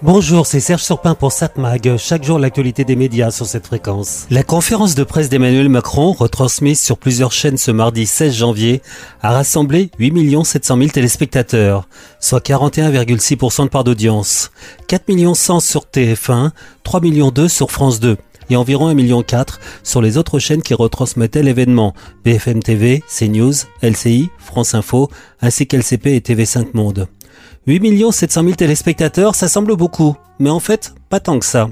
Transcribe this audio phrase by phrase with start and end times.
[0.00, 1.96] Bonjour, c'est Serge Surpin pour SatMag.
[1.96, 4.28] Chaque jour, l'actualité des médias sur cette fréquence.
[4.30, 8.80] La conférence de presse d'Emmanuel Macron, retransmise sur plusieurs chaînes ce mardi 16 janvier,
[9.22, 11.88] a rassemblé 8 700 000 téléspectateurs,
[12.20, 14.52] soit 41,6% de part d'audience.
[14.86, 16.50] 4 millions 100 sur TF1,
[16.84, 18.16] 3 millions 2 sur France 2
[18.50, 19.24] et environ 1,4 million
[19.82, 21.92] sur les autres chaînes qui retransmettaient l'événement,
[22.24, 27.08] BFM TV, CNews, LCI, France Info, ainsi qu'LCP et TV5 Monde.
[27.66, 31.68] 8 700 000 téléspectateurs, ça semble beaucoup, mais en fait, pas tant que ça.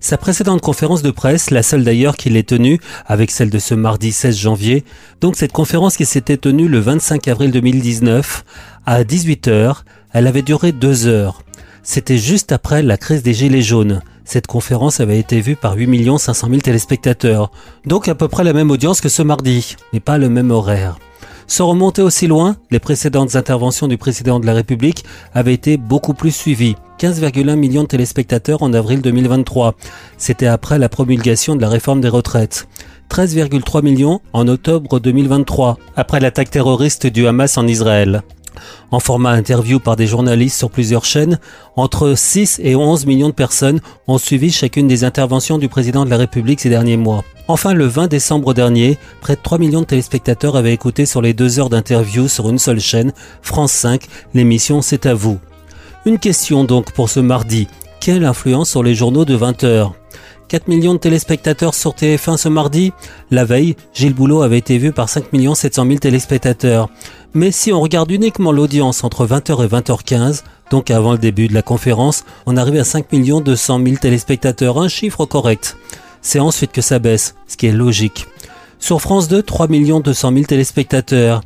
[0.00, 3.74] Sa précédente conférence de presse, la seule d'ailleurs qu'il ait tenue, avec celle de ce
[3.74, 4.84] mardi 16 janvier,
[5.20, 8.44] donc cette conférence qui s'était tenue le 25 avril 2019,
[8.86, 9.78] à 18h,
[10.12, 11.42] elle avait duré deux heures.
[11.82, 14.02] C'était juste après la crise des Gilets jaunes.
[14.24, 17.50] Cette conférence avait été vue par 8 500 000 téléspectateurs,
[17.84, 20.98] donc à peu près la même audience que ce mardi, mais pas le même horaire.
[21.46, 26.12] Sans remonter aussi loin, les précédentes interventions du président de la République avaient été beaucoup
[26.12, 26.76] plus suivies.
[26.98, 29.74] 15,1 millions de téléspectateurs en avril 2023.
[30.18, 32.66] C'était après la promulgation de la réforme des retraites.
[33.10, 38.22] 13,3 millions en octobre 2023, après l'attaque terroriste du Hamas en Israël.
[38.90, 41.38] En format interview par des journalistes sur plusieurs chaînes,
[41.76, 46.10] entre 6 et 11 millions de personnes ont suivi chacune des interventions du président de
[46.10, 47.24] la République ces derniers mois.
[47.48, 51.32] Enfin, le 20 décembre dernier, près de 3 millions de téléspectateurs avaient écouté sur les
[51.32, 54.02] deux heures d'interview sur une seule chaîne, France 5,
[54.34, 55.38] l'émission C'est à vous.
[56.06, 57.68] Une question donc pour ce mardi.
[58.00, 59.94] Quelle influence sur les journaux de 20 heures?
[60.48, 62.92] 4 millions de téléspectateurs sur TF1 ce mardi.
[63.30, 66.88] La veille, Gilles Boulot avait été vu par 5 700 000 téléspectateurs.
[67.34, 71.54] Mais si on regarde uniquement l'audience entre 20h et 20h15, donc avant le début de
[71.54, 75.76] la conférence, on arrive à 5 200 000 téléspectateurs, un chiffre correct.
[76.22, 78.26] C'est ensuite que ça baisse, ce qui est logique.
[78.78, 81.40] Sur France 2, 3 200 000 téléspectateurs,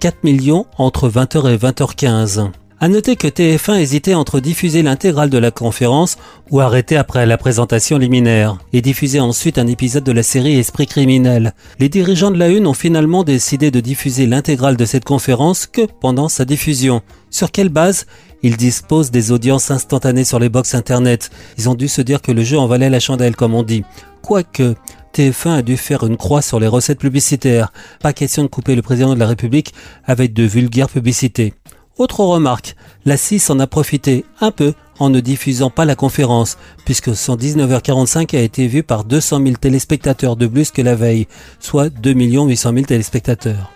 [0.00, 2.50] 4 millions entre 20h et 20h15.
[2.84, 6.18] À noter que TF1 hésitait entre diffuser l'intégrale de la conférence
[6.50, 10.86] ou arrêter après la présentation liminaire et diffuser ensuite un épisode de la série Esprit
[10.86, 11.54] criminel.
[11.78, 15.86] Les dirigeants de la Une ont finalement décidé de diffuser l'intégrale de cette conférence que
[15.98, 17.00] pendant sa diffusion.
[17.30, 18.04] Sur quelle base?
[18.42, 21.30] Ils disposent des audiences instantanées sur les box internet.
[21.56, 23.82] Ils ont dû se dire que le jeu en valait la chandelle comme on dit.
[24.20, 24.74] Quoique,
[25.14, 27.72] TF1 a dû faire une croix sur les recettes publicitaires.
[28.02, 29.72] Pas question de couper le président de la République
[30.04, 31.54] avec de vulgaires publicités.
[31.96, 32.74] Autre remarque,
[33.04, 37.36] la 6 en a profité un peu en ne diffusant pas la conférence, puisque son
[37.36, 41.28] 19h45 a été vu par 200 000 téléspectateurs de plus que la veille,
[41.60, 43.70] soit 2 800 000 téléspectateurs.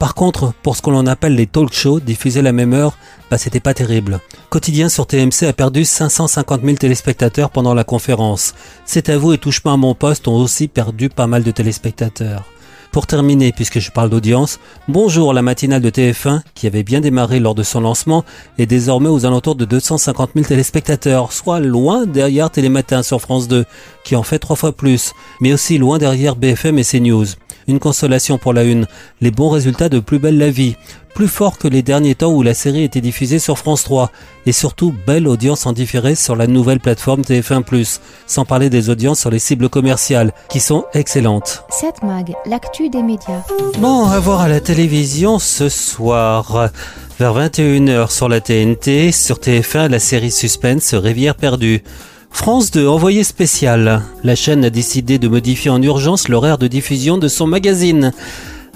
[0.00, 2.96] Par contre, pour ce qu'on appelle les talk shows diffusés la même heure,
[3.30, 4.18] bah c'était pas terrible.
[4.48, 8.54] Quotidien sur TMC a perdu 550 000 téléspectateurs pendant la conférence.
[8.84, 11.50] C'est à vous et touche pas à mon poste ont aussi perdu pas mal de
[11.52, 12.46] téléspectateurs.
[12.92, 14.58] Pour terminer, puisque je parle d'audience,
[14.88, 18.24] bonjour la matinale de TF1, qui avait bien démarré lors de son lancement,
[18.58, 23.64] est désormais aux alentours de 250 000 téléspectateurs, soit loin derrière Télématin sur France 2,
[24.02, 27.26] qui en fait trois fois plus, mais aussi loin derrière BFM et CNews.
[27.68, 28.86] Une consolation pour la une,
[29.20, 30.76] les bons résultats de Plus belle la vie,
[31.14, 34.10] plus fort que les derniers temps où la série était diffusée sur France 3,
[34.46, 39.20] et surtout belle audience en différé sur la nouvelle plateforme TF1+, sans parler des audiences
[39.20, 41.64] sur les cibles commerciales, qui sont excellentes.
[41.70, 43.42] 7 Mag, l'actu des médias.
[43.78, 46.70] Bon, à voir à la télévision ce soir.
[47.18, 51.82] Vers 21h sur la TNT, sur TF1, la série Suspense Rivière perdue.
[52.30, 54.02] France 2, envoyé spécial.
[54.24, 58.12] La chaîne a décidé de modifier en urgence l'horaire de diffusion de son magazine.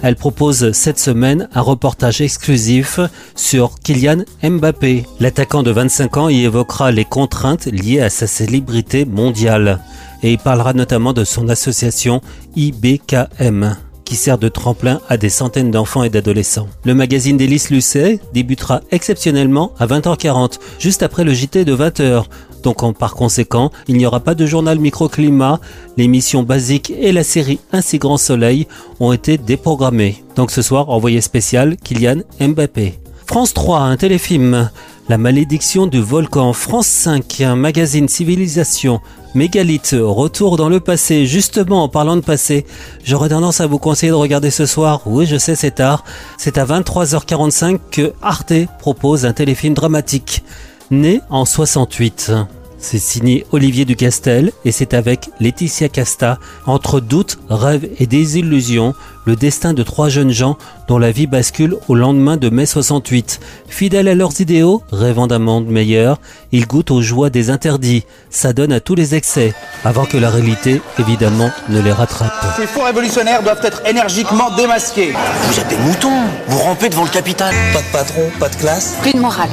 [0.03, 2.99] Elle propose cette semaine un reportage exclusif
[3.33, 5.05] sur Kylian Mbappé.
[5.19, 9.79] L'attaquant de 25 ans y évoquera les contraintes liées à sa célébrité mondiale.
[10.21, 12.21] Et il parlera notamment de son association
[12.55, 16.67] IBKM qui sert de tremplin à des centaines d'enfants et d'adolescents.
[16.85, 22.25] Le magazine d'Élise Lucet débutera exceptionnellement à 20h40, juste après le JT de 20h,
[22.65, 25.59] donc par conséquent, il n'y aura pas de journal microclimat,
[25.97, 28.67] l'émission basique et la série Ainsi Grand Soleil
[28.99, 30.23] ont été déprogrammées.
[30.35, 32.99] Donc ce soir, envoyé spécial Kylian Mbappé.
[33.27, 34.69] France 3, un téléfilm.
[35.09, 36.53] La malédiction du volcan.
[36.53, 38.99] France 5, un magazine civilisation.
[39.35, 41.27] Mégalith, retour dans le passé.
[41.27, 42.65] Justement, en parlant de passé,
[43.03, 45.01] j'aurais tendance à vous conseiller de regarder ce soir.
[45.05, 46.03] Oui, je sais, c'est tard.
[46.39, 50.43] C'est à 23h45 que Arte propose un téléfilm dramatique.
[50.91, 52.31] Né en 68.
[52.77, 56.37] C'est signé Olivier Ducastel et c'est avec Laetitia Casta,
[56.67, 58.93] entre doutes, rêves et désillusions,
[59.25, 60.55] le destin de trois jeunes gens
[60.87, 63.39] dont la vie bascule au lendemain de mai 68.
[63.67, 66.19] Fidèles à leurs idéaux, rêvant d'un monde meilleur,
[66.51, 70.79] ils goûtent aux joies des interdits, s'adonnent à tous les excès, avant que la réalité,
[70.99, 72.31] évidemment, ne les rattrape.
[72.55, 75.13] Ces faux révolutionnaires doivent être énergiquement démasqués.
[75.47, 77.55] Vous êtes des moutons, vous rampez devant le capital.
[77.73, 78.95] Pas de patron, pas de classe.
[79.01, 79.49] Plus de morale.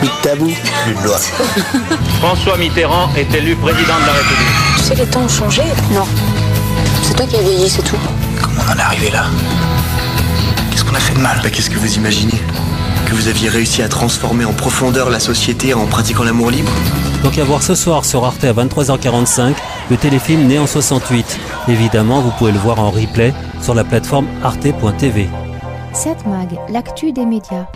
[0.00, 0.50] Plus de tabou,
[0.84, 1.18] plus de loi.
[2.20, 4.48] François Mitterrand est élu président de la République.
[4.76, 5.62] Tu sais, les temps ont changé.
[5.92, 6.04] Non.
[7.02, 7.96] C'est toi qui as vieilli, c'est tout.
[8.42, 9.24] Comment on en est arrivé là?
[10.70, 11.38] Qu'est-ce qu'on a fait de mal?
[11.42, 12.40] Bah, Qu'est-ce que vous imaginez?
[13.06, 16.70] Que vous aviez réussi à transformer en profondeur la société en pratiquant l'amour libre?
[17.22, 19.54] Donc à voir ce soir sur Arte à 23h45,
[19.90, 21.38] le téléfilm Né en 68.
[21.68, 25.28] Évidemment, vous pouvez le voir en replay sur la plateforme arte.tv.
[25.92, 27.66] 7 Mag, l'actu des médias.